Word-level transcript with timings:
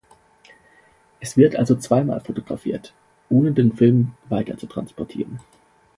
Es 1.19 1.37
wird 1.37 1.55
also 1.57 1.75
zweimal 1.75 2.21
fotografiert, 2.21 2.91
ohne 3.29 3.51
den 3.51 3.73
Film 3.77 4.13
weiter 4.29 4.57
zu 4.57 4.65
transportieren. 4.65 5.39